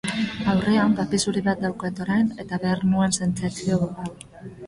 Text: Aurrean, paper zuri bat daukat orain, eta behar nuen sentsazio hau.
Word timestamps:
Aurrean, 0.53 0.95
paper 0.99 1.19
zuri 1.25 1.43
bat 1.49 1.59
daukat 1.65 2.01
orain, 2.07 2.31
eta 2.45 2.59
behar 2.65 2.81
nuen 2.95 3.13
sentsazio 3.21 3.77
hau. 3.89 4.09